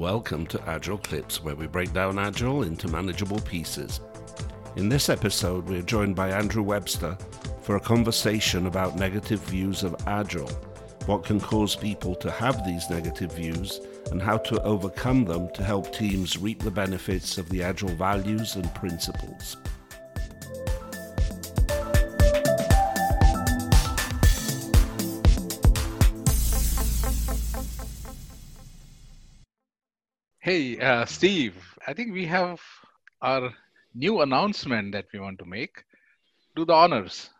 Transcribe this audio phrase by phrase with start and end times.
[0.00, 4.00] Welcome to Agile Clips, where we break down Agile into manageable pieces.
[4.76, 7.18] In this episode, we are joined by Andrew Webster
[7.60, 10.48] for a conversation about negative views of Agile,
[11.04, 15.62] what can cause people to have these negative views, and how to overcome them to
[15.62, 19.58] help teams reap the benefits of the Agile values and principles.
[30.50, 31.54] Hey, uh, Steve,
[31.86, 32.60] I think we have
[33.22, 33.54] our
[33.94, 35.84] new announcement that we want to make.
[36.56, 37.30] Do the honors.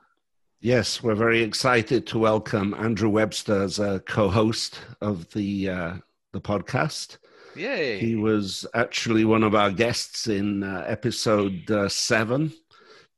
[0.60, 5.94] Yes, we're very excited to welcome Andrew Webster as a co-host of the uh,
[6.30, 7.18] the podcast.
[7.56, 7.98] Yay!
[7.98, 12.52] He was actually one of our guests in uh, episode uh, seven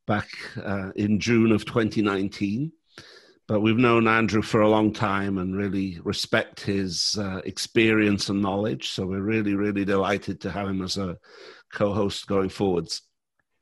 [0.07, 0.31] back
[0.65, 2.73] uh, in June of 2019
[3.47, 8.41] but we've known Andrew for a long time and really respect his uh, experience and
[8.41, 8.91] knowledge.
[8.91, 11.19] So we're really, really delighted to have him as a
[11.73, 13.03] co host going forwards.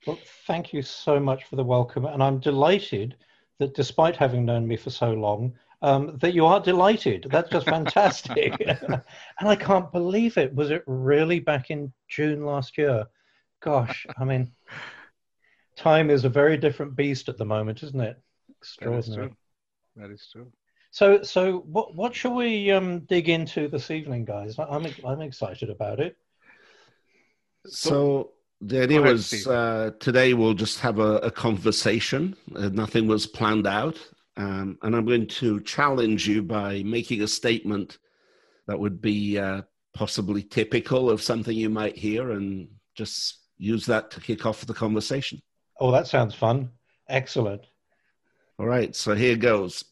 [0.07, 2.05] Well, thank you so much for the welcome.
[2.07, 3.17] And I'm delighted
[3.59, 7.27] that despite having known me for so long, um, that you are delighted.
[7.31, 8.55] That's just fantastic.
[8.89, 9.03] and
[9.41, 10.55] I can't believe it.
[10.55, 13.07] Was it really back in June last year?
[13.61, 14.53] Gosh, I mean,
[15.77, 18.19] time is a very different beast at the moment, isn't it?
[18.59, 19.33] Extraordinary.
[20.01, 20.51] That is true.
[20.93, 24.59] So, so what what shall we um, dig into this evening, guys?
[24.59, 26.17] I'm I'm excited about it.
[27.67, 28.31] So
[28.63, 32.35] the idea ahead, was uh, today we'll just have a, a conversation.
[32.57, 33.99] Uh, nothing was planned out,
[34.37, 37.99] um, and I'm going to challenge you by making a statement
[38.67, 39.63] that would be uh,
[39.93, 44.75] possibly typical of something you might hear, and just use that to kick off the
[44.75, 45.43] conversation.
[45.79, 46.71] Oh, that sounds fun!
[47.09, 47.67] Excellent.
[48.59, 49.85] All right, so here goes.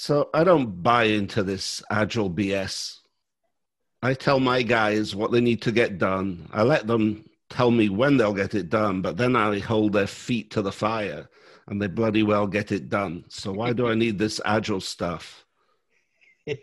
[0.00, 3.00] So I don't buy into this agile BS.
[4.00, 6.48] I tell my guys what they need to get done.
[6.52, 10.06] I let them tell me when they'll get it done, but then I hold their
[10.06, 11.28] feet to the fire
[11.66, 13.24] and they bloody well get it done.
[13.26, 15.44] So why do I need this agile stuff?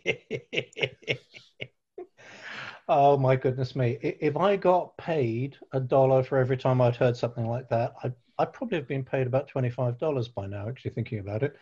[2.88, 3.98] oh my goodness me.
[4.02, 8.14] If I got paid a dollar for every time I'd heard something like that, I'd
[8.38, 11.56] I probably have been paid about $25 by now, actually thinking about it.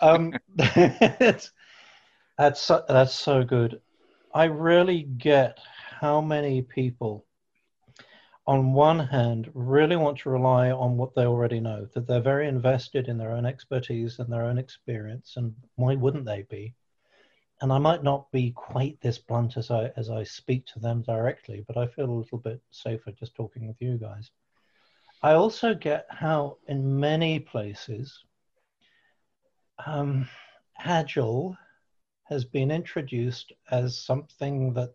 [0.00, 1.50] Um, that's,
[2.54, 3.80] so, that's so good.
[4.34, 5.58] I really get
[6.00, 7.24] how many people,
[8.46, 12.48] on one hand, really want to rely on what they already know, that they're very
[12.48, 16.74] invested in their own expertise and their own experience, and why wouldn't they be?
[17.62, 21.02] And I might not be quite this blunt as I as I speak to them
[21.02, 24.30] directly, but I feel a little bit safer just talking with you guys.
[25.26, 28.22] I also get how, in many places,
[29.84, 30.28] um,
[30.78, 31.58] Agile
[32.28, 34.94] has been introduced as something that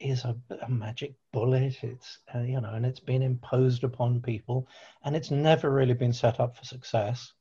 [0.00, 1.76] is a, a magic bullet.
[1.82, 4.68] It's uh, you know, and it's been imposed upon people,
[5.04, 7.34] and it's never really been set up for success.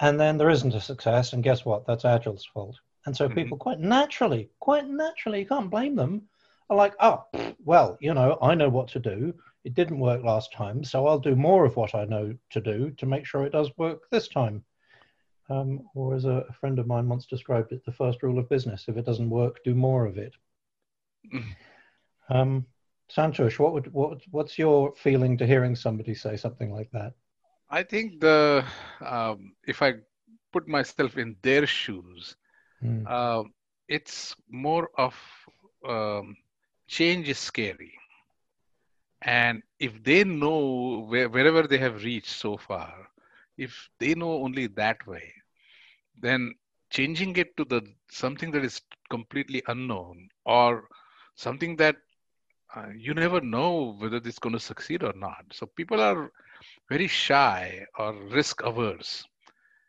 [0.00, 1.86] And then there isn't a success, and guess what?
[1.86, 2.80] That's Agile's fault.
[3.04, 3.34] And so mm-hmm.
[3.34, 6.22] people quite naturally, quite naturally, you can't blame them,
[6.70, 7.26] are like, oh,
[7.62, 11.18] well, you know, I know what to do it didn't work last time, so I'll
[11.18, 14.28] do more of what I know to do to make sure it does work this
[14.28, 14.62] time.
[15.50, 18.84] Um, or as a, friend of mine once described it, the first rule of business:
[18.88, 20.34] if it doesn't work, do more of it.
[22.28, 22.66] um,
[23.10, 27.14] Santosh, what would what what's your feeling to hearing somebody say something like that?
[27.70, 28.64] I think the
[29.00, 29.94] um, if I
[30.52, 32.36] put myself in their shoes,
[32.82, 33.04] mm.
[33.06, 33.44] uh,
[33.88, 35.14] it's more of
[35.86, 36.36] um,
[36.86, 37.94] change is scary
[39.24, 43.08] and if they know where, wherever they have reached so far
[43.56, 45.32] if they know only that way
[46.20, 46.54] then
[46.90, 48.80] changing it to the something that is
[49.10, 50.88] completely unknown or
[51.34, 51.96] something that
[52.74, 55.44] uh, you never know whether it's going to succeed or not.
[55.52, 56.30] So people are
[56.88, 59.24] very shy or risk averse.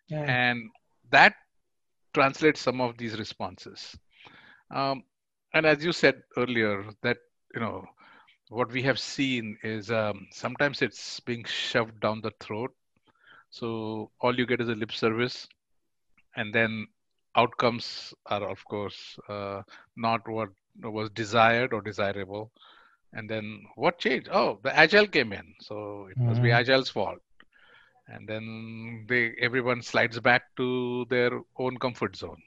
[0.07, 0.28] Yeah.
[0.28, 0.69] and
[1.12, 1.34] that
[2.13, 3.96] translates some of these responses.
[4.72, 5.03] Um,
[5.53, 7.17] and as you said earlier that
[7.53, 7.85] you know
[8.49, 12.71] what we have seen is um, sometimes it's being shoved down the throat.
[13.49, 15.47] So all you get is a lip service,
[16.35, 16.87] and then
[17.35, 19.61] outcomes are, of course, uh,
[19.95, 20.49] not what
[20.81, 22.51] was desired or desirable.
[23.13, 24.27] And then what changed?
[24.31, 26.27] Oh, the agile came in, so it mm-hmm.
[26.27, 26.57] must be mm-hmm.
[26.57, 27.19] agile's fault.
[28.07, 32.41] And then they everyone slides back to their own comfort zone.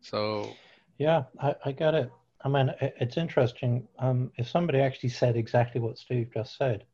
[0.00, 0.54] So
[0.98, 2.10] yeah, I, I get it.
[2.44, 3.86] I mean, it's interesting.
[3.98, 6.84] Um, if somebody actually said exactly what Steve just said,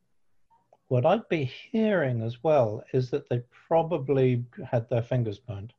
[0.88, 5.72] what I'd be hearing as well is that they probably had their fingers burned.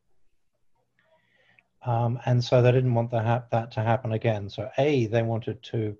[1.85, 4.49] Um, and so they didn't want ha- that to happen again.
[4.49, 5.97] So, A, they wanted to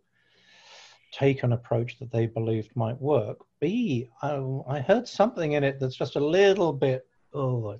[1.12, 3.38] take an approach that they believed might work.
[3.60, 7.80] B, I, I heard something in it that's just a little bit, oh,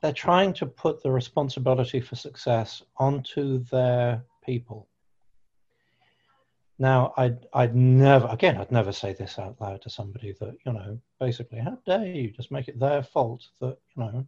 [0.00, 4.88] they're trying to put the responsibility for success onto their people.
[6.78, 10.72] Now, I'd, I'd never, again, I'd never say this out loud to somebody that, you
[10.72, 14.26] know, basically, how dare you just make it their fault that, you know,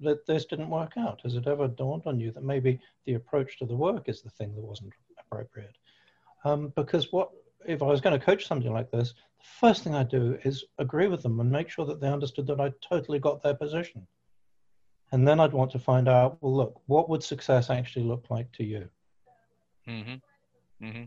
[0.00, 1.20] that this didn't work out?
[1.22, 4.30] Has it ever dawned on you that maybe the approach to the work is the
[4.30, 5.76] thing that wasn't appropriate?
[6.44, 7.30] Um, because what,
[7.66, 10.64] if I was going to coach somebody like this, the first thing I do is
[10.78, 14.06] agree with them and make sure that they understood that I totally got their position.
[15.12, 18.50] And then I'd want to find out, well, look, what would success actually look like
[18.52, 18.88] to you?
[19.88, 20.84] Mm-hmm.
[20.84, 21.04] Mm-hmm.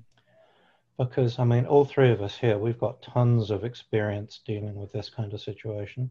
[0.98, 4.92] Because, I mean, all three of us here, we've got tons of experience dealing with
[4.92, 6.10] this kind of situation.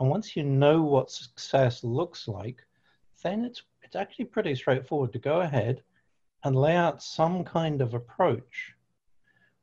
[0.00, 2.62] And once you know what success looks like,
[3.22, 5.82] then it's, it's actually pretty straightforward to go ahead
[6.44, 8.74] and lay out some kind of approach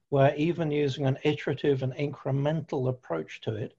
[0.10, 3.76] where even using an iterative and incremental approach to it,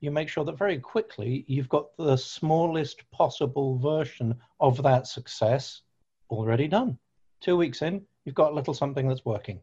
[0.00, 5.82] you make sure that very quickly you've got the smallest possible version of that success
[6.30, 6.98] already done.
[7.40, 9.60] Two weeks in, you've got a little something that's working.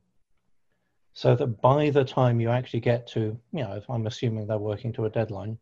[1.14, 4.58] So that by the time you actually get to, you know, if I'm assuming they're
[4.58, 5.58] working to a deadline,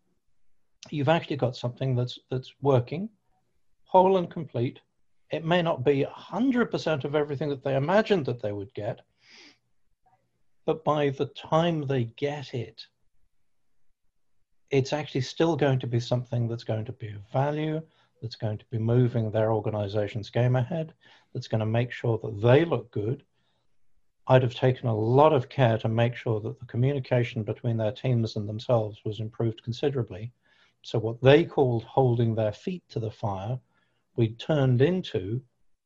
[0.89, 3.09] you've actually got something that's that's working,
[3.83, 4.79] whole and complete.
[5.31, 9.01] It may not be 100% of everything that they imagined that they would get,
[10.65, 12.85] but by the time they get it,
[14.71, 17.81] it's actually still going to be something that's going to be of value,
[18.21, 20.93] that's going to be moving their organization's game ahead,
[21.35, 23.21] that's going to make sure that they look good.
[24.27, 27.91] I'd have taken a lot of care to make sure that the communication between their
[27.91, 30.31] teams and themselves was improved considerably.
[30.81, 33.59] So, what they called holding their feet to the fire,
[34.15, 35.41] we turned into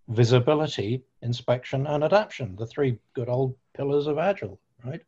[0.08, 5.02] visibility, inspection, and adaptation, the three good old pillars of Agile, right?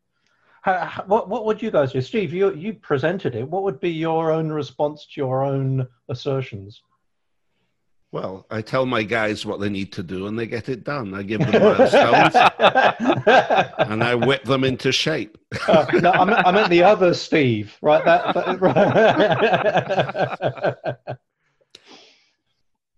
[0.62, 2.32] How, what what would you guys do, Steve?
[2.32, 3.48] You you presented it.
[3.48, 6.82] What would be your own response to your own assertions?
[8.12, 11.14] Well, I tell my guys what they need to do, and they get it done.
[11.14, 12.34] I give them milestones,
[13.78, 15.38] and I whip them into shape.
[15.66, 18.04] uh, no, I meant, I meant the other Steve, right?
[18.04, 18.60] That, that
[21.00, 21.06] right.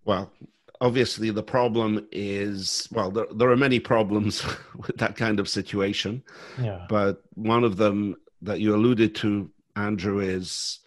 [0.05, 0.32] well,
[0.81, 4.44] obviously the problem is well there, there are many problems
[4.76, 6.22] with that kind of situation
[6.61, 6.84] yeah.
[6.88, 10.81] but one of them that you alluded to andrew is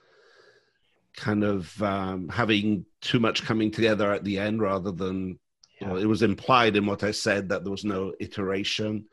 [1.16, 5.40] kind of um, having too much coming together at the end rather than
[5.80, 5.90] yeah.
[5.90, 9.06] know, it was implied in what i said that there was no iteration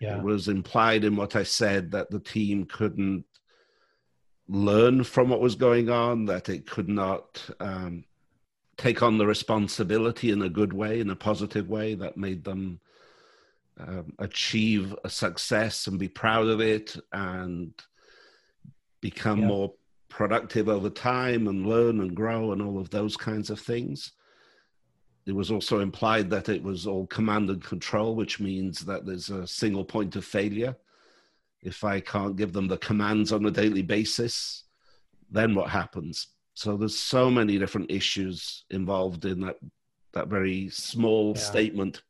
[0.00, 0.16] yeah.
[0.16, 3.24] it was implied in what i said that the team couldn't
[4.48, 8.04] learn from what was going on that it could not um,
[8.78, 12.80] take on the responsibility in a good way, in a positive way that made them
[13.78, 17.72] um, achieve a success and be proud of it and
[19.00, 19.46] become yeah.
[19.46, 19.74] more
[20.08, 24.12] productive over time and learn and grow and all of those kinds of things.
[25.26, 29.28] It was also implied that it was all command and control, which means that there's
[29.28, 30.74] a single point of failure.
[31.62, 34.64] If I can't give them the commands on a daily basis,
[35.30, 36.28] then what happens?
[36.54, 39.58] So there's so many different issues involved in that
[40.12, 41.42] that very small yeah.
[41.42, 42.02] statement.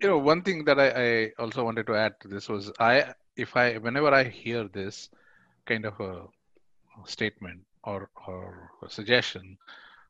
[0.00, 3.14] You know, one thing that I, I also wanted to add to this was I
[3.36, 5.10] if I whenever I hear this
[5.66, 6.22] kind of a
[7.04, 9.56] statement or or suggestion,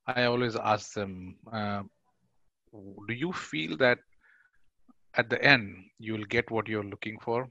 [0.06, 1.82] I always ask them, uh,
[3.08, 3.98] do you feel that
[5.14, 7.48] at the end you will get what you're looking for?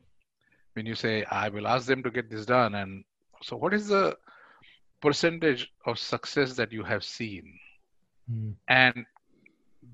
[0.74, 3.04] When you say, I will ask them to get this done, and
[3.42, 4.18] so what is the
[5.02, 7.60] percentage of success that you have seen
[8.32, 8.54] mm.
[8.68, 9.06] and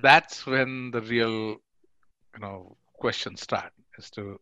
[0.01, 1.56] that's when the real
[2.36, 4.39] you know questions start as to you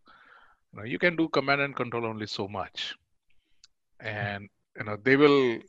[0.73, 2.95] know you can do command and control only so much
[3.99, 5.59] and you know they will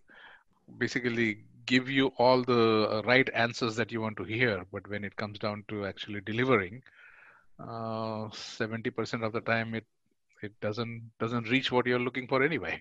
[0.79, 5.17] basically give you all the right answers that you want to hear but when it
[5.17, 6.83] comes down to actually delivering
[7.59, 9.87] uh, 70% of the time it
[10.43, 12.81] it doesn't doesn't reach what you're looking for anyway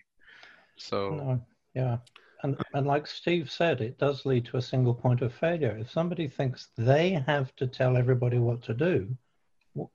[0.77, 1.41] so no.
[1.75, 1.98] Yeah.
[2.44, 5.77] And, and like Steve said, it does lead to a single point of failure.
[5.77, 9.15] If somebody thinks they have to tell everybody what to do,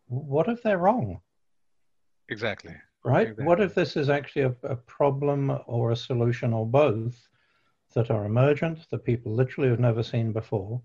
[0.09, 1.21] what if they're wrong?
[2.29, 2.75] Exactly.
[3.05, 3.39] Right?
[3.39, 7.29] What if this is actually a, a problem or a solution or both
[7.95, 10.83] that are emergent, that people literally have never seen before?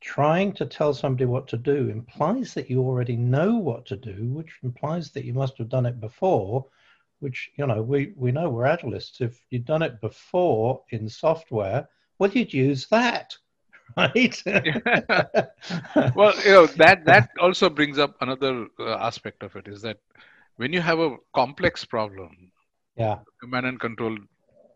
[0.00, 4.28] Trying to tell somebody what to do implies that you already know what to do,
[4.28, 6.66] which implies that you must have done it before,
[7.18, 9.20] which you know we we know we're agilists.
[9.20, 11.88] If you'd done it before in software,
[12.18, 13.36] well, you'd use that,
[13.96, 14.40] right?
[16.14, 19.98] well, you know that that also brings up another uh, aspect of it is that
[20.56, 22.52] when you have a complex problem,
[22.96, 24.16] yeah, command and control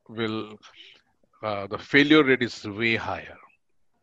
[0.09, 0.59] will
[1.43, 3.39] uh, the failure rate is way higher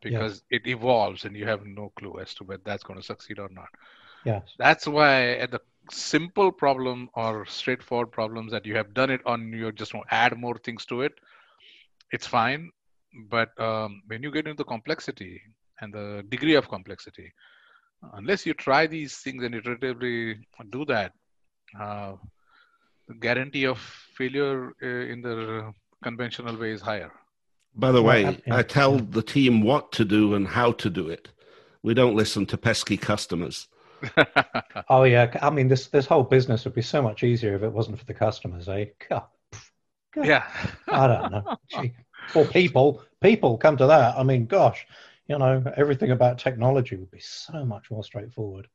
[0.02, 0.62] because yes.
[0.62, 3.50] it evolves and you have no clue as to whether that's going to succeed or
[3.50, 3.68] not.
[4.24, 4.44] Yes.
[4.58, 5.60] That's why at the
[5.92, 10.14] simple problem or straightforward problems that you have done it on, you just want to
[10.14, 11.14] add more things to it,
[12.12, 12.72] it's fine.
[13.30, 15.42] But um, when you get into the complexity
[15.82, 17.32] and the degree of complexity,
[18.14, 20.38] unless you try these things and iteratively
[20.70, 21.14] do that,
[21.74, 23.80] the guarantee of
[24.16, 27.12] failure uh, in the conventional way is higher.
[27.76, 31.30] By the way, I tell the team what to do and how to do it.
[31.84, 33.68] We don't listen to pesky customers.
[34.90, 37.72] oh yeah, I mean this this whole business would be so much easier if it
[37.72, 38.86] wasn't for the customers, eh?
[39.10, 39.24] God.
[40.16, 40.44] Yeah.
[40.88, 41.58] I don't know.
[41.68, 41.94] Gee.
[42.34, 44.18] Or people, people come to that.
[44.18, 44.86] I mean, gosh,
[45.28, 48.68] you know, everything about technology would be so much more straightforward.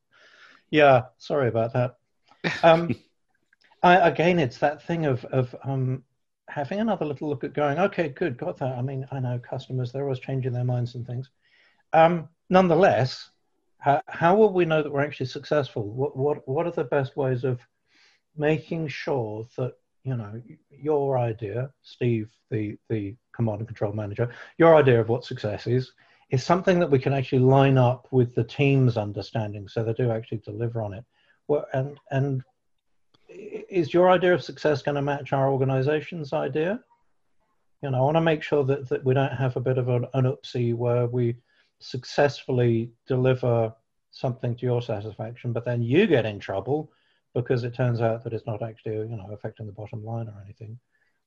[0.69, 1.97] Yeah, sorry about that.
[2.63, 2.95] Um,
[3.83, 6.03] I, again, it's that thing of of um,
[6.51, 8.77] having another little look at going, okay, good, got that.
[8.77, 11.29] I mean, I know customers, they're always changing their minds and things.
[11.93, 13.29] Um, nonetheless,
[13.79, 15.89] how, how will we know that we're actually successful?
[15.89, 17.59] What, what, what are the best ways of
[18.35, 24.75] making sure that, you know, your idea, Steve, the, the command and control manager, your
[24.75, 25.93] idea of what success is,
[26.31, 30.11] is something that we can actually line up with the team's understanding so they do
[30.11, 31.05] actually deliver on it.
[31.73, 32.43] And, and
[33.29, 36.79] is your idea of success going to match our organization's idea?
[37.81, 39.89] You know, I want to make sure that, that we don't have a bit of
[39.89, 41.35] an, an oopsie where we
[41.79, 43.73] successfully deliver
[44.11, 46.91] something to your satisfaction, but then you get in trouble
[47.33, 50.41] because it turns out that it's not actually, you know, affecting the bottom line or
[50.43, 50.77] anything.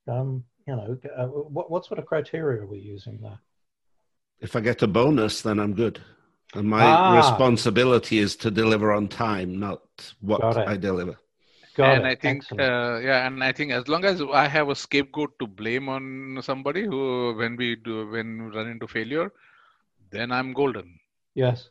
[0.07, 3.39] Um, you know, uh, what, what sort of criteria are we using there?
[4.41, 6.01] If I get a bonus, then I'm good.
[6.55, 7.17] And my ah.
[7.17, 9.83] responsibility is to deliver on time, not
[10.21, 11.19] what I deliver.
[11.75, 12.11] Got and it.
[12.11, 15.47] I think, uh, yeah, and I think as long as I have a scapegoat to
[15.47, 19.33] blame on somebody who, when we do, when we run into failure,
[20.11, 21.01] then I'm golden.
[21.35, 21.71] Yes,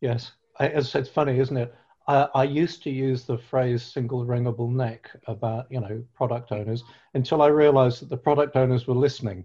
[0.00, 0.30] yes.
[0.60, 1.74] I, it's, it's funny, isn't it?
[2.06, 6.84] I, I used to use the phrase "single wringable neck" about you know product owners
[7.14, 9.44] until I realised that the product owners were listening.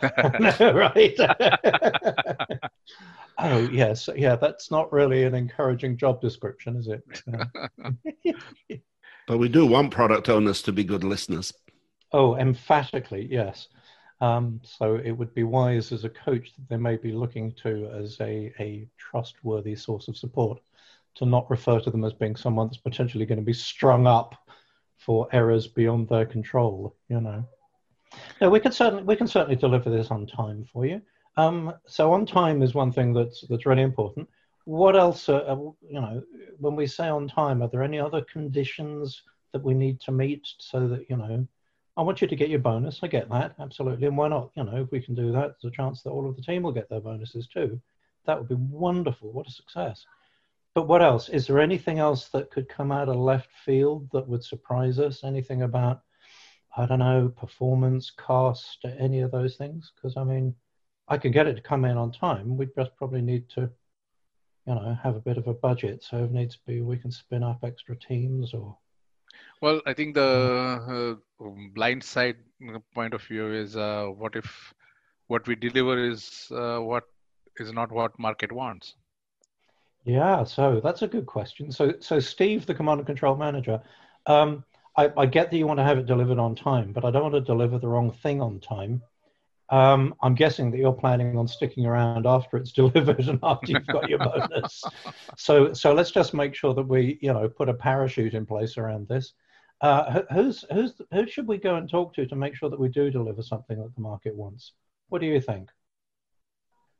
[0.00, 1.18] right?
[3.38, 4.36] oh yes, yeah.
[4.36, 7.02] That's not really an encouraging job description, is it?
[9.28, 11.52] But we do want product owners to be good listeners.
[12.12, 13.68] Oh, emphatically, yes.
[14.22, 17.90] Um, so it would be wise as a coach that they may be looking to
[17.94, 20.60] as a, a trustworthy source of support
[21.16, 24.34] to not refer to them as being someone that's potentially going to be strung up
[24.96, 27.46] for errors beyond their control, you know.
[28.40, 31.02] No, we can certainly we can certainly deliver this on time for you.
[31.38, 34.28] Um, so on time is one thing that's that's really important
[34.68, 36.22] what else, uh, you know,
[36.58, 39.22] when we say on time, are there any other conditions
[39.54, 41.48] that we need to meet so that, you know,
[41.96, 43.00] I want you to get your bonus.
[43.02, 44.08] I get that, absolutely.
[44.08, 44.50] And why not?
[44.56, 46.64] You know, if we can do that, there's a chance that all of the team
[46.64, 47.80] will get their bonuses too.
[48.26, 49.32] That would be wonderful.
[49.32, 50.04] What a success.
[50.74, 51.30] But what else?
[51.30, 55.24] Is there anything else that could come out of left field that would surprise us?
[55.24, 56.02] Anything about,
[56.76, 59.92] I don't know, performance, cost, any of those things?
[59.94, 60.54] Because I mean,
[61.08, 62.56] I can get it to come in on time.
[62.56, 63.70] We just probably need to
[64.66, 66.02] you know have a bit of a budget.
[66.02, 68.76] So if needs to be we can spin up extra teams or
[69.60, 72.36] well i think the uh, blind side
[72.94, 74.74] point of view is uh, what if
[75.28, 77.04] what we deliver is uh, what
[77.58, 78.94] is not what market wants?
[80.04, 81.72] Yeah so that's a good question.
[81.72, 83.80] So so steve the command and control manager
[84.26, 84.64] um,
[84.96, 87.22] I, I get that you want to have it delivered on time but i don't
[87.22, 89.02] want to deliver the wrong thing on time
[89.70, 93.86] um, I'm guessing that you're planning on sticking around after it's delivered and after you've
[93.86, 94.82] got your bonus.
[95.36, 98.78] so, so let's just make sure that we, you know, put a parachute in place
[98.78, 99.32] around this.
[99.80, 102.88] Uh, who's who's who should we go and talk to to make sure that we
[102.88, 104.72] do deliver something that the market wants?
[105.08, 105.70] What do you think?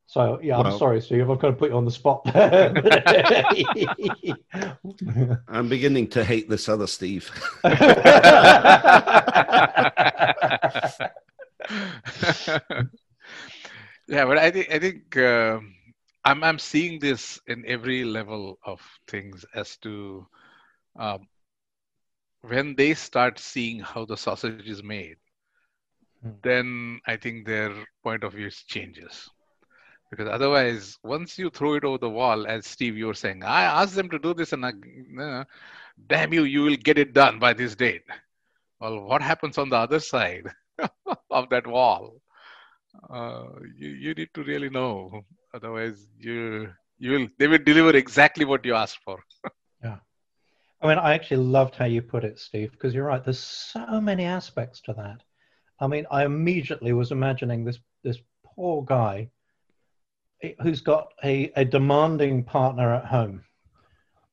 [0.07, 1.29] So yeah, well, I'm sorry, Steve.
[1.29, 2.23] I've got to put you on the spot.
[5.49, 7.31] I'm beginning to hate this other Steve.
[14.09, 15.61] yeah, but I think I think uh,
[16.25, 20.27] I'm I'm seeing this in every level of things as to
[20.99, 21.29] um,
[22.43, 25.17] when they start seeing how the sausage is made,
[26.25, 26.35] mm.
[26.43, 27.73] then I think their
[28.03, 29.29] point of view changes.
[30.11, 33.65] Because otherwise, once you throw it over the wall, as Steve, you were saying, I
[33.65, 34.73] asked them to do this, and I,
[35.21, 35.45] uh,
[36.07, 38.05] damn you, you will get it done by this date.
[38.81, 40.49] Well, what happens on the other side?
[41.31, 42.21] of that wall.
[43.09, 43.45] Uh,
[43.77, 48.65] you, you need to really know Otherwise, you you will they will deliver exactly what
[48.65, 49.19] you asked for.
[49.83, 49.97] yeah.
[50.81, 53.25] I mean, I actually loved how you put it, Steve, because you're right.
[53.25, 55.23] There's so many aspects to that.
[55.81, 59.31] I mean, I immediately was imagining this this poor guy
[60.63, 63.43] who's got a, a demanding partner at home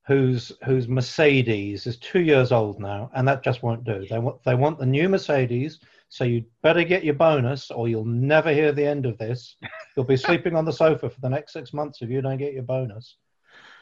[0.06, 4.06] whose whose Mercedes is two years old now, and that just won't do.
[4.10, 8.06] They want they want the new Mercedes, so you'd better get your bonus, or you'll
[8.06, 9.58] never hear the end of this.
[9.96, 12.54] You'll be sleeping on the sofa for the next six months if you don't get
[12.54, 13.18] your bonus.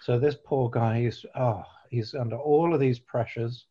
[0.02, 3.66] So this poor guy is oh he's under all of these pressures.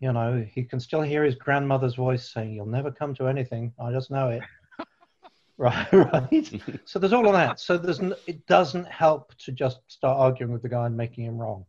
[0.00, 3.72] You know, he can still hear his grandmother's voice saying, "You'll never come to anything.
[3.78, 4.42] I just know it."
[5.56, 6.62] right, right.
[6.84, 7.60] so there's all of that.
[7.60, 11.38] So there's it doesn't help to just start arguing with the guy and making him
[11.38, 11.64] wrong.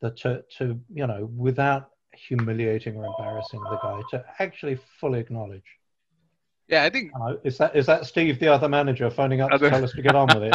[0.00, 5.78] That to to you know without humiliating or embarrassing the guy to actually fully acknowledge
[6.68, 9.68] yeah, I think uh, is that is that Steve, the other manager, phoning up other...
[9.68, 10.54] to tell us to get on with it?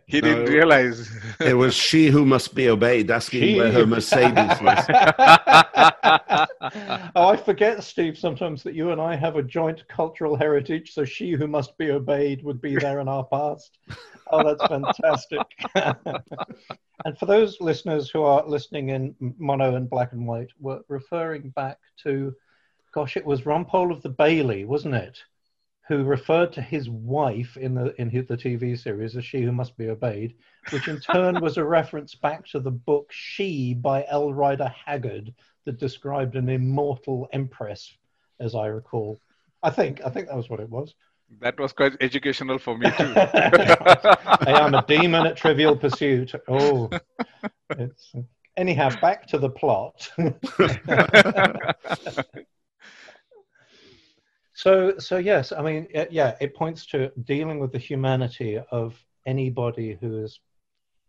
[0.06, 3.10] he no, didn't realize it was she who must be obeyed.
[3.10, 3.56] Asking she...
[3.56, 4.84] where her Mercedes was.
[7.16, 10.92] oh, I forget, Steve, sometimes that you and I have a joint cultural heritage.
[10.92, 13.78] So she who must be obeyed would be there in our past.
[14.30, 15.40] Oh, that's fantastic.
[17.04, 21.50] and for those listeners who are listening in mono and black and white, we're referring
[21.50, 22.34] back to
[22.92, 25.18] gosh, it was Rumpole of the Bailey, wasn't it?
[25.88, 29.76] Who referred to his wife in the in the TV series as she who must
[29.76, 30.34] be obeyed,
[30.70, 34.32] which in turn was a reference back to the book She by L.
[34.32, 35.34] Rider Haggard
[35.64, 37.96] that described an immortal empress,
[38.38, 39.18] as I recall.
[39.62, 40.94] I think I think that was what it was.
[41.40, 43.12] That was quite educational for me too.
[43.16, 46.32] I am a demon at Trivial Pursuit.
[46.46, 46.90] Oh,
[47.70, 48.14] it's
[48.56, 48.90] anyhow.
[49.00, 50.10] Back to the plot.
[54.54, 59.96] So, so yes, I mean, yeah, it points to dealing with the humanity of anybody
[60.00, 60.40] who is,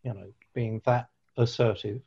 [0.03, 2.01] you know, being that assertive.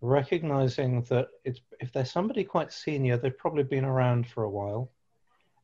[0.00, 4.90] Recognizing that it's if they're somebody quite senior, they've probably been around for a while,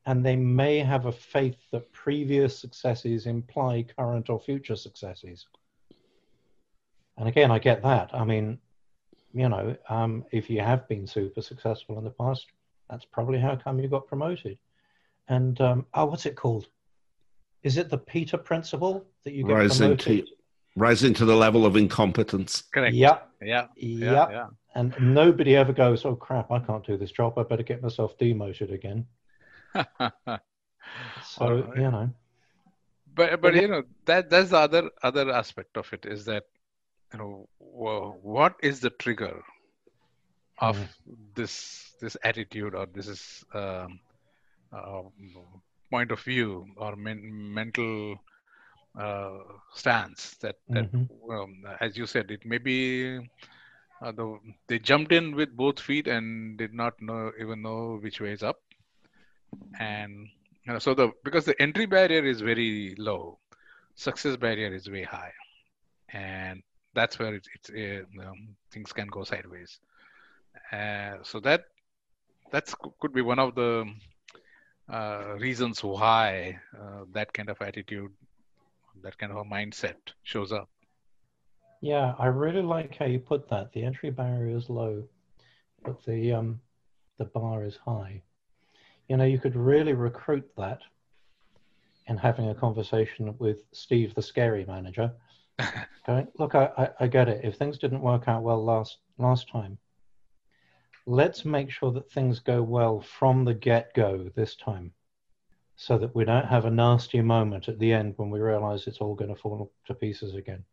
[0.04, 5.46] and they may have a faith that previous successes imply current or future successes.
[7.16, 8.10] And again, I get that.
[8.14, 8.58] I mean,
[9.32, 12.46] you know, um, if you have been super successful in the past,
[12.88, 14.58] that's probably how come you got promoted.
[15.28, 16.66] And um, oh, what's it called?
[17.62, 20.26] Is it the Peter principle that you get rising promoted?
[20.26, 20.32] To,
[20.76, 22.62] rising to the level of incompetence.
[22.72, 22.94] Correct.
[22.94, 23.18] Yeah.
[23.42, 23.66] Yeah.
[23.76, 24.30] Yeah.
[24.30, 24.46] yeah.
[24.74, 27.38] And nobody ever goes, oh crap, I can't do this job.
[27.38, 29.06] I better get myself demoted again.
[29.74, 30.10] so
[31.40, 31.76] right.
[31.76, 32.10] you know.
[33.14, 36.44] But but you know that that's the other other aspect of it is that
[37.12, 39.42] you know what is the trigger
[40.58, 40.88] of mm.
[41.34, 44.00] this this attitude or this is um,
[44.72, 45.02] uh,
[45.90, 48.16] point of view or men- mental
[48.98, 49.38] uh,
[49.74, 51.30] stance that that mm-hmm.
[51.30, 53.18] um, as you said it may be
[54.02, 58.20] uh, the, they jumped in with both feet and did not know even know which
[58.20, 58.60] way is up
[59.78, 60.28] and
[60.64, 63.38] you know, so the because the entry barrier is very low
[63.94, 65.32] success barrier is way high
[66.12, 66.62] and
[66.94, 69.78] that's where it's, it's uh, um, things can go sideways
[70.72, 71.64] uh, so that
[72.50, 73.84] that's could be one of the
[74.92, 78.12] uh, reasons why uh, that kind of attitude,
[79.02, 80.68] that kind of a mindset shows up.
[81.80, 83.72] Yeah, I really like how you put that.
[83.72, 85.04] The entry barrier is low,
[85.84, 86.60] but the um,
[87.18, 88.22] the bar is high.
[89.08, 90.80] You know, you could really recruit that
[92.08, 95.12] in having a conversation with Steve, the scary manager.
[96.08, 97.44] okay, look, I, I, I get it.
[97.44, 99.78] If things didn't work out well last last time,
[101.06, 104.92] let's make sure that things go well from the get go this time
[105.76, 108.98] so that we don't have a nasty moment at the end when we realize it's
[108.98, 110.64] all going to fall to pieces again.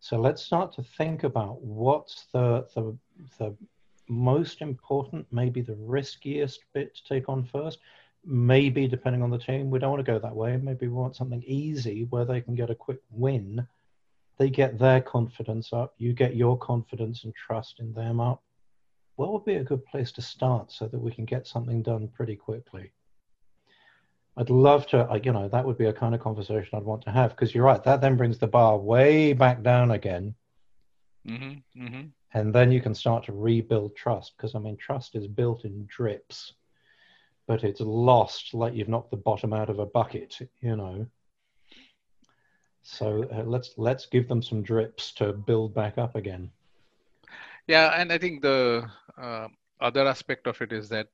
[0.00, 2.96] So let's start to think about what's the, the,
[3.38, 3.56] the
[4.08, 7.78] most important, maybe the riskiest bit to take on first.
[8.26, 10.56] Maybe, depending on the team, we don't want to go that way.
[10.56, 13.66] Maybe we want something easy where they can get a quick win.
[14.36, 18.43] They get their confidence up, you get your confidence and trust in them up
[19.16, 22.08] what would be a good place to start so that we can get something done
[22.08, 22.92] pretty quickly?
[24.36, 27.12] I'd love to, you know, that would be a kind of conversation I'd want to
[27.12, 27.82] have because you're right.
[27.84, 30.34] That then brings the bar way back down again.
[31.28, 32.02] Mm-hmm, mm-hmm.
[32.32, 35.86] And then you can start to rebuild trust because, I mean, trust is built in
[35.86, 36.54] drips,
[37.46, 41.06] but it's lost like you've knocked the bottom out of a bucket, you know.
[42.82, 46.50] So uh, let's let's give them some drips to build back up again.
[47.66, 49.48] Yeah, and I think the uh,
[49.80, 51.08] other aspect of it is that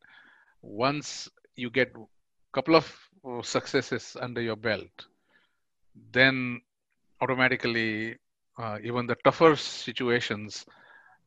[0.63, 2.07] once you get a
[2.53, 2.87] couple of
[3.25, 5.07] uh, successes under your belt,
[6.13, 6.61] then
[7.21, 8.17] automatically
[8.59, 10.65] uh, even the tougher situations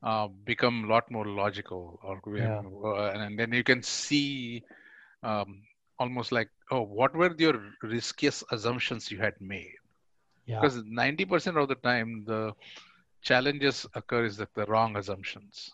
[0.03, 2.61] uh, become a lot more logical or yeah.
[2.83, 4.61] uh, and then you can see
[5.23, 5.61] um,
[5.99, 9.77] almost like oh what were your riskiest assumptions you had made
[10.45, 10.59] yeah.
[10.59, 12.53] because 90% of the time the
[13.21, 15.71] challenges occur is that the wrong assumptions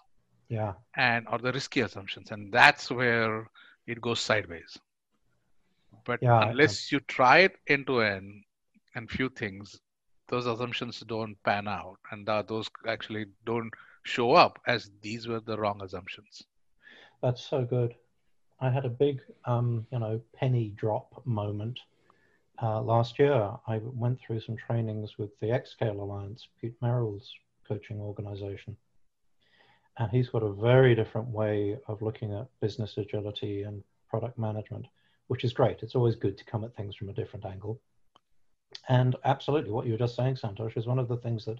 [0.50, 0.74] yeah.
[0.96, 3.50] And or the risky assumptions and that's where
[3.88, 4.78] it goes sideways.
[6.06, 8.44] But yeah, unless you try it end to end
[8.96, 9.80] and few things
[10.28, 15.58] those assumptions don't pan out and those actually don't show up as these were the
[15.58, 16.44] wrong assumptions.
[17.22, 17.96] That's so good.
[18.62, 21.80] I had a big um, you know penny drop moment
[22.62, 23.52] uh, last year.
[23.68, 27.32] I went through some trainings with the xscale alliance pete Merel's
[27.68, 28.76] coaching organization
[30.00, 34.86] and he's got a very different way of looking at business agility and product management
[35.28, 37.80] which is great it's always good to come at things from a different angle
[38.88, 41.60] and absolutely, what you were just saying, Santosh, is one of the things that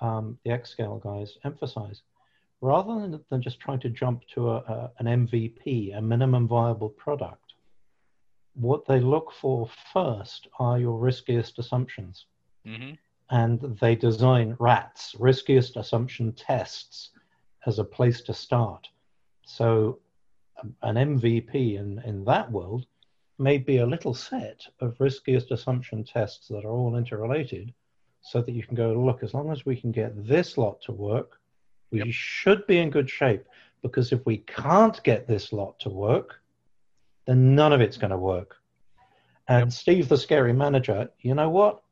[0.00, 2.02] um, the Xscale guys emphasize.
[2.60, 6.88] Rather than, than just trying to jump to a, a, an MVP, a minimum viable
[6.88, 7.54] product,
[8.54, 12.26] what they look for first are your riskiest assumptions.
[12.66, 12.94] Mm-hmm.
[13.30, 17.10] And they design RATs, riskiest assumption tests,
[17.68, 18.88] as a place to start.
[19.44, 20.00] So,
[20.60, 22.86] um, an MVP in, in that world
[23.38, 27.72] may be a little set of riskiest assumption tests that are all interrelated
[28.20, 30.92] so that you can go, look, as long as we can get this lot to
[30.92, 31.40] work,
[31.92, 32.08] we yep.
[32.10, 33.44] should be in good shape.
[33.82, 36.40] Because if we can't get this lot to work,
[37.26, 38.56] then none of it's going to work.
[39.46, 39.72] And yep.
[39.72, 41.82] Steve, the scary manager, you know what?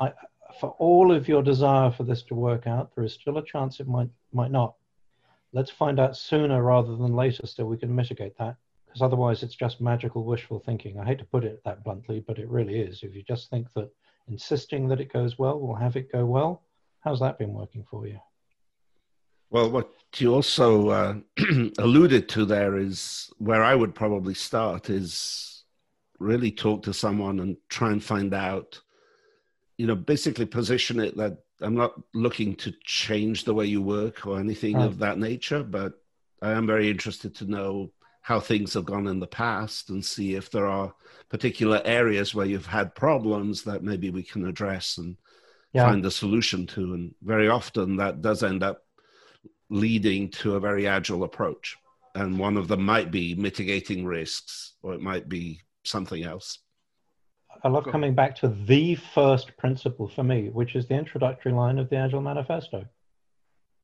[0.00, 0.12] I,
[0.60, 3.80] for all of your desire for this to work out, there is still a chance
[3.80, 4.74] it might might not.
[5.52, 8.56] Let's find out sooner rather than later so we can mitigate that
[8.86, 10.98] because otherwise it's just magical wishful thinking.
[10.98, 13.02] I hate to put it that bluntly, but it really is.
[13.02, 13.90] If you just think that
[14.28, 16.62] insisting that it goes well will have it go well,
[17.00, 18.18] how's that been working for you?
[19.50, 21.14] Well, what you also uh,
[21.78, 25.64] alluded to there is where I would probably start is
[26.18, 28.80] really talk to someone and try and find out,
[29.76, 34.26] you know, basically position it that I'm not looking to change the way you work
[34.26, 34.86] or anything right.
[34.86, 35.94] of that nature, but
[36.40, 37.90] I am very interested to know
[38.20, 40.94] how things have gone in the past and see if there are
[41.30, 45.16] particular areas where you've had problems that maybe we can address and
[45.72, 45.86] yeah.
[45.86, 46.94] find a solution to.
[46.94, 48.84] And very often that does end up
[49.70, 51.76] leading to a very agile approach.
[52.14, 56.58] And one of them might be mitigating risks, or it might be something else.
[57.62, 61.78] I love coming back to the first principle for me, which is the introductory line
[61.78, 62.84] of the Agile Manifesto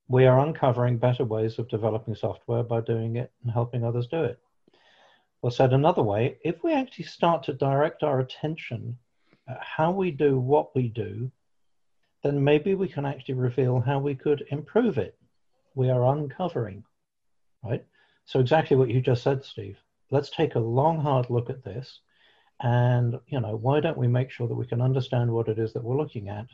[0.09, 4.23] we are uncovering better ways of developing software by doing it and helping others do
[4.23, 4.39] it.
[5.43, 8.99] Or said another way, if we actually start to direct our attention
[9.49, 11.31] at how we do what we do,
[12.23, 15.17] then maybe we can actually reveal how we could improve it.
[15.75, 16.85] We are uncovering,
[17.63, 17.85] right?
[18.27, 19.79] So exactly what you just said, Steve.
[20.11, 22.01] Let's take a long, hard look at this.
[22.63, 25.73] And, you know, why don't we make sure that we can understand what it is
[25.73, 26.47] that we're looking at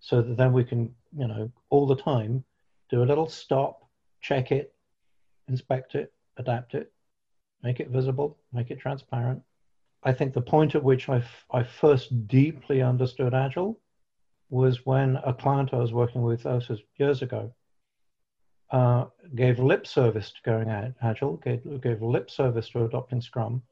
[0.00, 2.44] so that then we can, you know, all the time
[2.90, 3.88] do a little stop,
[4.20, 4.74] check it,
[5.48, 6.92] inspect it, adapt it,
[7.62, 9.42] make it visible, make it transparent.
[10.02, 13.80] I think the point at which I, f- I first deeply understood Agile
[14.50, 17.52] was when a client I was working with us years ago
[18.70, 20.68] uh, gave lip service to going
[21.02, 23.62] Agile, gave, gave lip service to adopting Scrum,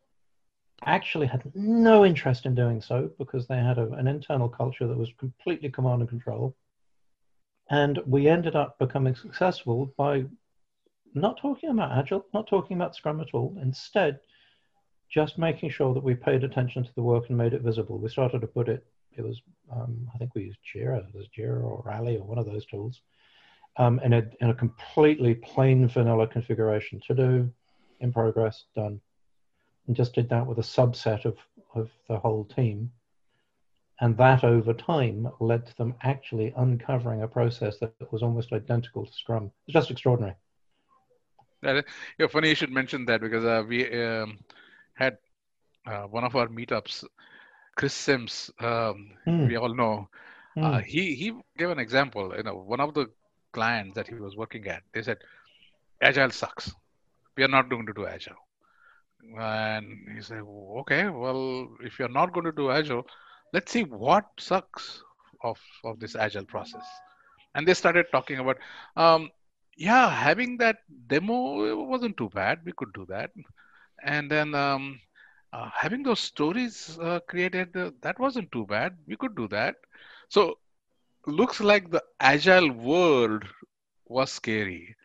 [0.85, 4.97] actually had no interest in doing so because they had a, an internal culture that
[4.97, 6.55] was completely command and control
[7.71, 10.25] and we ended up becoming successful by
[11.15, 13.57] not talking about Agile, not talking about Scrum at all.
[13.61, 14.21] Instead,
[15.11, 17.99] just making sure that we paid attention to the work and made it visible.
[17.99, 18.85] We started to put it,
[19.17, 19.41] it was,
[19.71, 23.01] um, I think we used Jira, there's Jira or Rally or one of those tools,
[23.79, 27.53] um, in, a, in a completely plain vanilla configuration to do,
[28.01, 29.01] in progress, done.
[29.87, 31.37] And just did that with a subset of,
[31.75, 32.91] of the whole team.
[34.01, 39.07] And that over time led to them actually uncovering a process that was almost identical
[39.07, 39.51] to Scrum.
[39.67, 40.35] It's just extraordinary.
[41.63, 44.39] Yeah, funny you should mention that because uh, we um,
[44.95, 45.19] had
[45.87, 47.05] uh, one of our meetups,
[47.77, 49.47] Chris Sims, um, mm.
[49.47, 50.09] we all know.
[50.57, 50.65] Mm.
[50.65, 52.35] Uh, he he gave an example.
[52.37, 53.07] You know, one of the
[53.53, 55.19] clients that he was working at, they said,
[56.01, 56.75] "Agile sucks.
[57.37, 58.37] We are not going to do Agile."
[59.39, 60.43] And he said,
[60.83, 63.07] "Okay, well, if you're not going to do Agile,
[63.53, 65.03] let's see what sucks
[65.43, 66.87] of, of this agile process.
[67.55, 68.59] And they started talking about,
[68.97, 69.31] um,
[69.77, 72.61] yeah, having that demo wasn't too bad.
[72.65, 73.31] We could do that.
[74.03, 75.01] And then um,
[75.53, 78.97] uh, having those stories uh, created, uh, that wasn't too bad.
[79.07, 79.77] We could do that.
[80.29, 80.59] So,
[81.27, 83.45] looks like the agile world
[84.07, 84.97] was scary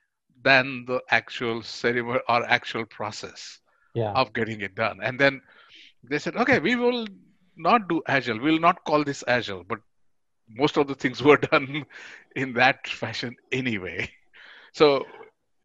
[0.44, 3.60] than the actual ceremony or actual process
[3.98, 4.12] yeah.
[4.12, 5.00] of getting it done.
[5.02, 5.42] And then
[6.04, 7.08] they said, okay, we will
[7.58, 8.40] not do agile.
[8.40, 9.80] We will not call this agile, but
[10.48, 11.86] most of the things were done
[12.36, 14.10] in that fashion anyway.
[14.74, 15.06] So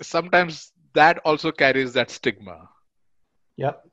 [0.01, 2.69] sometimes that also carries that stigma.
[3.57, 3.85] Yep.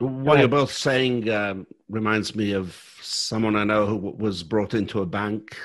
[0.00, 5.00] What you're both saying um, reminds me of someone I know who was brought into
[5.00, 5.56] a bank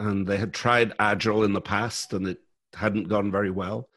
[0.00, 2.38] and they had tried Agile in the past and it
[2.72, 3.90] hadn't gone very well.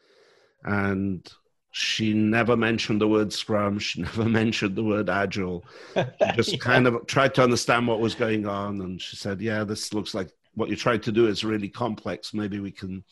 [0.64, 1.26] And
[1.70, 3.78] she never mentioned the word Scrum.
[3.78, 5.64] She never mentioned the word Agile.
[5.94, 6.04] She
[6.34, 6.58] just yeah.
[6.58, 8.80] kind of tried to understand what was going on.
[8.80, 12.34] And she said, Yeah, this looks like what you're trying to do is really complex.
[12.34, 13.04] Maybe we can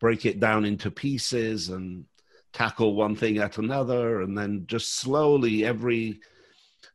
[0.00, 2.04] break it down into pieces and
[2.52, 4.22] tackle one thing at another.
[4.22, 6.20] And then just slowly, every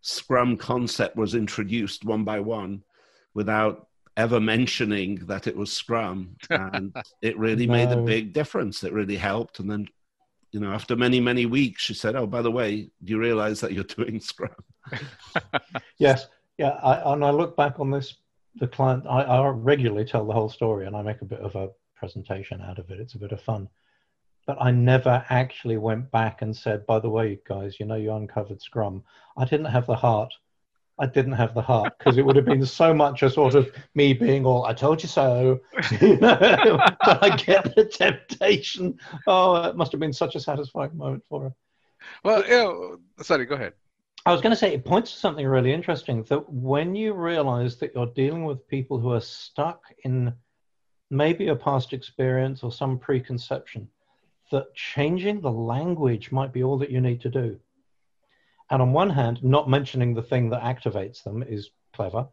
[0.01, 2.83] Scrum concept was introduced one by one
[3.33, 3.87] without
[4.17, 6.35] ever mentioning that it was Scrum.
[6.49, 7.73] And it really no.
[7.73, 8.83] made a big difference.
[8.83, 9.59] It really helped.
[9.59, 9.87] And then,
[10.53, 13.59] you know, after many, many weeks, she said, Oh, by the way, do you realize
[13.59, 14.51] that you're doing Scrum?
[15.97, 16.27] yes.
[16.57, 16.79] Yeah.
[16.83, 18.15] I, and I look back on this,
[18.55, 21.55] the client, I, I regularly tell the whole story and I make a bit of
[21.55, 22.99] a presentation out of it.
[22.99, 23.67] It's a bit of fun.
[24.45, 28.13] But I never actually went back and said, by the way, guys, you know, you
[28.13, 29.03] uncovered Scrum.
[29.35, 30.33] I didn't have the heart.
[30.99, 33.71] I didn't have the heart because it would have been so much a sort of
[33.95, 35.59] me being all, I told you so.
[36.01, 38.99] you know, I get the temptation.
[39.25, 41.53] Oh, it must have been such a satisfying moment for her.
[42.23, 43.73] Well, yeah, sorry, go ahead.
[44.25, 47.77] I was going to say it points to something really interesting that when you realize
[47.77, 50.33] that you're dealing with people who are stuck in
[51.09, 53.87] maybe a past experience or some preconception
[54.51, 57.59] that changing the language might be all that you need to do.
[58.69, 62.27] And on one hand, not mentioning the thing that activates them is clever.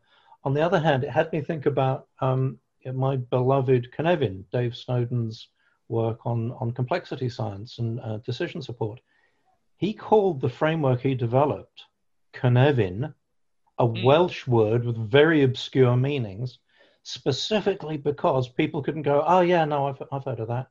[0.45, 2.59] On the other hand, it had me think about um,
[2.95, 5.49] my beloved Cynefin, Dave Snowden's
[5.89, 9.01] work on, on complexity science and uh, decision support.
[9.77, 11.85] He called the framework he developed
[12.35, 13.13] Cynefin,
[13.79, 14.05] a mm.
[14.05, 16.59] Welsh word with very obscure meanings,
[17.03, 20.69] specifically because people couldn't go, oh, yeah, no, I've, I've heard of that.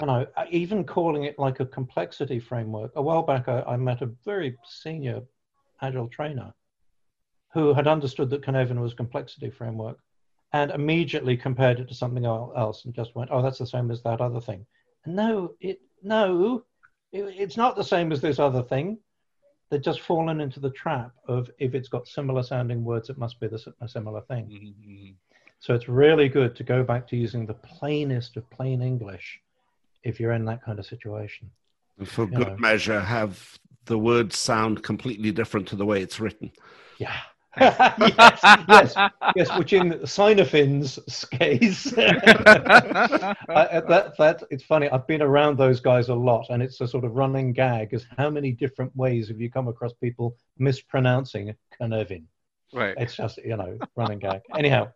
[0.00, 2.92] You know, uh, even calling it like a complexity framework.
[2.96, 5.22] A while back, I, I met a very senior
[5.80, 6.52] agile trainer
[7.52, 9.98] who had understood that Cynefin was complexity framework
[10.52, 14.02] and immediately compared it to something else and just went, oh, that's the same as
[14.02, 14.64] that other thing.
[15.06, 16.64] No, it no,
[17.12, 18.98] it, it's not the same as this other thing.
[19.70, 23.38] They've just fallen into the trap of if it's got similar sounding words, it must
[23.38, 24.46] be the, a similar thing.
[24.46, 25.10] Mm-hmm.
[25.60, 29.40] So it's really good to go back to using the plainest of plain English
[30.02, 31.50] if you're in that kind of situation.
[32.04, 32.56] For you good know.
[32.58, 36.52] measure, have the words sound completely different to the way it's written.
[36.98, 37.16] Yeah.
[37.58, 38.94] yes, yes,
[39.34, 44.88] yes, which in Cynefin's case, I, uh, that, that, it's funny.
[44.90, 48.06] I've been around those guys a lot, and it's a sort of running gag is
[48.16, 52.24] how many different ways have you come across people mispronouncing Cynefin?
[52.72, 52.94] Right.
[52.96, 54.42] It's just, you know, running gag.
[54.56, 54.92] Anyhow,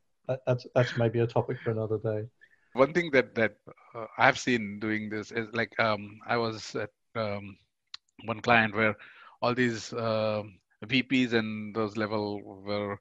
[0.46, 2.26] that's that's maybe a topic for another day.
[2.74, 3.56] One thing that that
[3.94, 7.56] uh, I've seen doing this is like um, I was at um,
[8.24, 8.94] one client where
[9.42, 10.42] all these uh,
[10.86, 12.98] VPs and those level were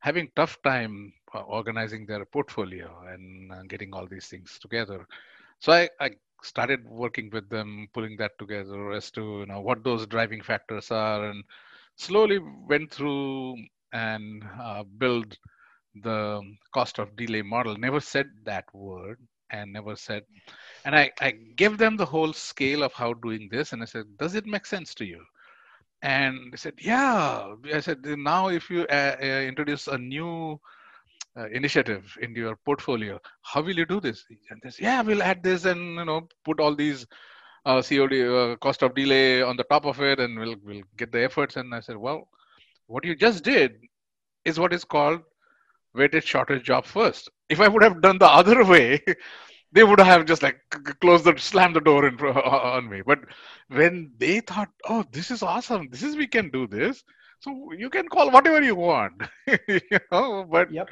[0.00, 5.06] having tough time uh, organizing their portfolio and uh, getting all these things together.
[5.60, 6.10] So I, I
[6.42, 10.90] started working with them, pulling that together as to you know what those driving factors
[10.90, 11.44] are, and
[11.96, 13.56] slowly went through
[13.92, 15.38] and uh, build
[16.02, 16.40] the
[16.72, 17.76] cost of delay model.
[17.76, 19.18] Never said that word
[19.50, 20.22] and never said
[20.84, 24.04] and I, I gave them the whole scale of how doing this and i said
[24.18, 25.22] does it make sense to you?
[26.02, 27.54] And they said yeah.
[27.72, 30.60] I said now if you uh, uh, introduce a new
[31.36, 34.24] uh, initiative into your portfolio how will you do this?
[34.50, 37.06] And they said yeah we'll add this and you know put all these
[37.66, 41.12] uh, cod uh, cost of delay on the top of it and we'll, we'll get
[41.12, 41.56] the efforts.
[41.56, 42.28] And i said well
[42.86, 43.78] what you just did
[44.44, 45.22] is what is called
[45.94, 47.30] weighted shortest job first.
[47.48, 49.00] If I would have done the other way,
[49.72, 50.60] they would have just like
[51.00, 53.02] closed the slammed the door in, on me.
[53.04, 53.20] But
[53.68, 57.02] when they thought, oh, this is awesome, this is we can do this,
[57.40, 59.22] so you can call whatever you want,
[59.68, 59.80] you
[60.12, 60.46] know.
[60.50, 60.88] But yep.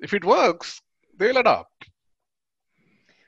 [0.00, 0.80] if it works,
[1.16, 1.86] they'll adopt.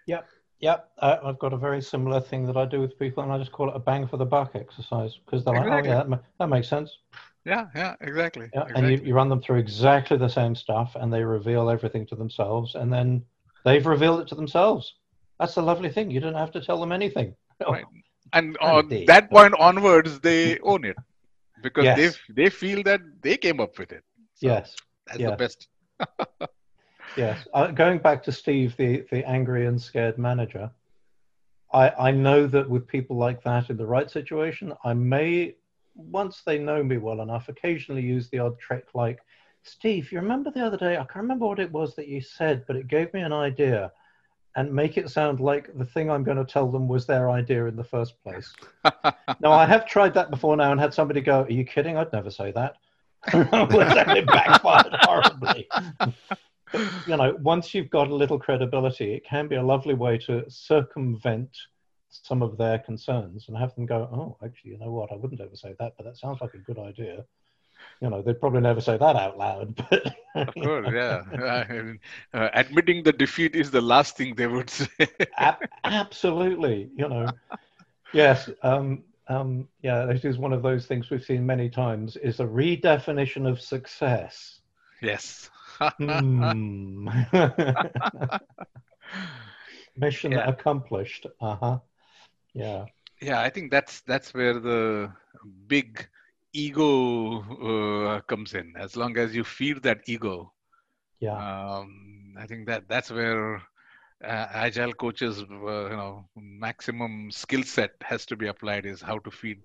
[0.06, 0.28] Yep.
[0.60, 3.38] Yep, uh, I've got a very similar thing that I do with people, and I
[3.38, 5.72] just call it a bang for the buck exercise because they're exactly.
[5.72, 6.98] like, "Oh yeah, that, that makes sense."
[7.44, 8.48] Yeah, yeah, exactly.
[8.54, 8.92] Yeah, exactly.
[8.94, 12.16] and you, you run them through exactly the same stuff, and they reveal everything to
[12.16, 13.24] themselves, and then
[13.64, 14.94] they've revealed it to themselves.
[15.38, 16.10] That's the lovely thing.
[16.10, 17.34] You don't have to tell them anything.
[17.68, 17.84] Right.
[18.32, 20.96] And on that point onwards, they own it.
[21.62, 21.98] because Yes.
[22.28, 24.04] they they feel that they came up with it.
[24.34, 24.76] So yes,
[25.06, 25.30] that's yeah.
[25.30, 25.68] the best.
[27.16, 27.46] yes.
[27.54, 30.70] Uh, going back to Steve, the the angry and scared manager,
[31.72, 35.56] I I know that with people like that in the right situation, I may
[35.94, 39.20] once they know me well enough, occasionally use the odd trick like,
[39.62, 40.94] Steve, you remember the other day?
[40.94, 43.92] I can't remember what it was that you said, but it gave me an idea.
[44.54, 47.66] And make it sound like the thing I'm going to tell them was their idea
[47.66, 48.52] in the first place.
[49.40, 51.96] now, I have tried that before now and had somebody go, Are you kidding?
[51.96, 52.76] I'd never say that.
[53.32, 55.68] it backfired horribly.
[57.06, 60.44] you know, once you've got a little credibility, it can be a lovely way to
[60.48, 61.56] circumvent
[62.12, 65.12] some of their concerns and have them go, Oh, actually, you know what?
[65.12, 67.24] I wouldn't ever say that, but that sounds like a good idea.
[68.00, 70.14] You know, they'd probably never say that out loud, but
[70.46, 71.22] Of course, yeah.
[71.70, 72.00] I mean,
[72.32, 74.86] uh, admitting the defeat is the last thing they would say.
[75.38, 77.32] Ab- absolutely you know
[78.12, 82.40] yes um um yeah it is one of those things we've seen many times is
[82.40, 84.60] a redefinition of success
[85.02, 85.50] yes.
[85.98, 87.08] Hmm.
[89.96, 90.38] mission Yeah.
[90.38, 91.78] accomplished uh-huh
[92.54, 92.86] yeah.
[93.20, 95.12] Yeah i think that's that's where the
[95.66, 96.08] big
[96.52, 96.90] ego
[97.70, 98.74] uh, comes in.
[98.76, 100.52] As long as you feed that ego
[101.20, 101.42] yeah.
[101.44, 103.56] um, i think that that's where
[104.24, 109.18] uh, agile coaches uh, you know maximum skill set has to be applied is how
[109.18, 109.58] to feed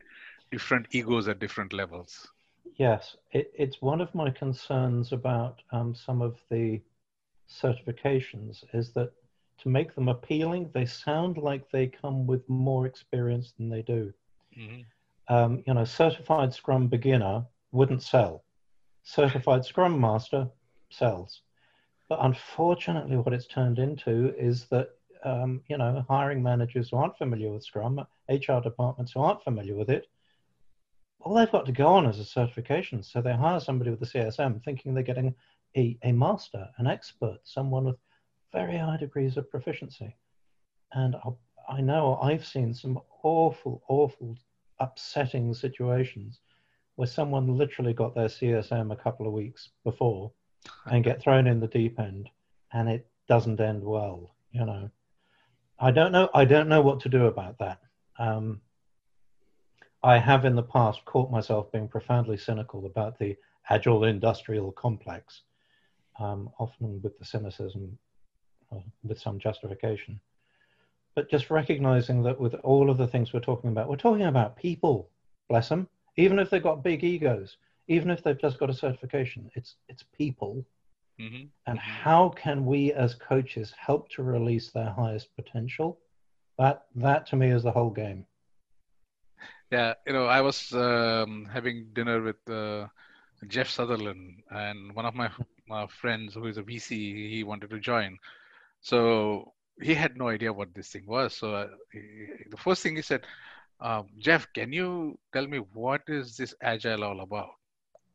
[0.51, 2.27] different egos at different levels.
[2.77, 6.81] Yes, it, it's one of my concerns about um, some of the
[7.49, 9.11] certifications is that
[9.59, 14.13] to make them appealing, they sound like they come with more experience than they do.
[14.55, 14.85] Mhm.
[15.29, 18.43] Um, you know, certified Scrum beginner wouldn't sell.
[19.03, 20.49] Certified Scrum Master
[20.89, 21.41] sells.
[22.09, 24.91] But unfortunately, what it's turned into is that,
[25.23, 29.75] um, you know, hiring managers who aren't familiar with Scrum, HR departments who aren't familiar
[29.75, 30.07] with it,
[31.19, 33.03] all they've got to go on is a certification.
[33.03, 35.35] So they hire somebody with a CSM thinking they're getting
[35.75, 37.97] a, a master, an expert, someone with
[38.51, 40.15] very high degrees of proficiency.
[40.93, 44.37] And I, I know I've seen some awful, awful,
[44.79, 46.39] upsetting situations
[46.95, 50.31] where someone literally got their CSM a couple of weeks before
[50.85, 52.29] and get thrown in the deep end
[52.73, 54.89] and it doesn't end well, you know.
[55.79, 57.79] I don't know I don't know what to do about that.
[58.17, 58.61] Um,
[60.03, 63.35] I have in the past caught myself being profoundly cynical about the
[63.69, 65.41] agile industrial complex,
[66.19, 67.97] um, often with the cynicism,
[69.03, 70.19] with some justification.
[71.15, 74.55] But just recognizing that with all of the things we're talking about, we're talking about
[74.55, 75.09] people,
[75.49, 79.49] bless them, even if they've got big egos, even if they've just got a certification,
[79.55, 80.65] it's, it's people.
[81.19, 81.49] Mhm.
[81.65, 85.99] And how can we as coaches help to release their highest potential?
[86.59, 88.25] That, that to me is the whole game.
[89.71, 92.87] Yeah, you know, I was um, having dinner with uh,
[93.47, 95.29] Jeff Sutherland, and one of my
[95.71, 96.89] uh, friends who is a VC,
[97.29, 98.17] he wanted to join.
[98.87, 101.35] So he had no idea what this thing was.
[101.35, 103.25] So uh, he, the first thing he said,
[103.81, 107.49] um, Jeff, can you tell me what is this agile all about?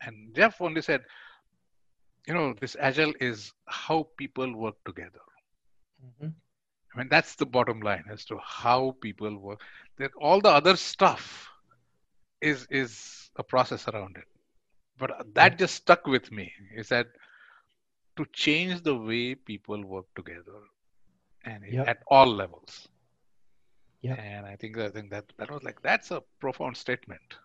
[0.00, 1.02] And Jeff only said,
[2.26, 5.26] you know, this agile is how people work together.
[6.06, 6.32] Mhm.
[6.94, 9.61] I mean, that's the bottom line as to how people work.
[9.98, 11.50] That all the other stuff
[12.40, 14.28] is is a process around it.
[14.98, 16.52] But that just stuck with me.
[16.74, 17.08] Is that
[18.16, 20.61] to change the way people work together,
[21.44, 21.88] and Yep.
[21.88, 22.88] at all levels.
[24.01, 24.14] Yeah.
[24.14, 27.37] And I think I think that that was like that's a profound statement.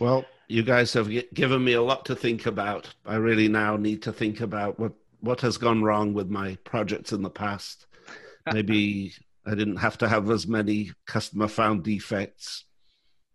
[0.00, 2.92] Well, you guys have given me a lot to think about.
[3.06, 7.12] I really now need to think about what, what has gone wrong with my projects
[7.12, 7.86] in the past.
[8.52, 9.12] Maybe
[9.46, 12.64] I didn't have to have as many customer found defects.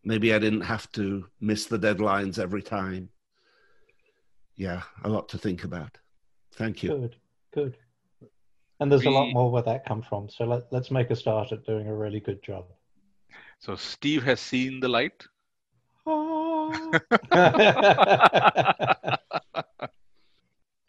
[0.04, 3.10] Maybe I didn't have to miss the deadlines every time.
[4.56, 5.98] Yeah, a lot to think about.
[6.58, 6.90] Thank you.
[6.90, 7.16] Good,
[7.54, 7.78] good.
[8.80, 10.30] And there's a lot more where that come from.
[10.30, 12.66] So let, let's make a start at doing a really good job.
[13.60, 15.26] So Steve has seen the light.
[16.06, 16.92] Oh.
[17.32, 19.20] that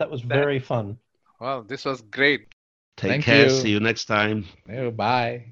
[0.08, 0.98] was very fun.
[1.40, 2.48] Well, this was great.
[2.96, 3.44] Take Thank care.
[3.44, 3.50] you.
[3.50, 4.44] See you next time.
[4.70, 5.46] Oh, bye.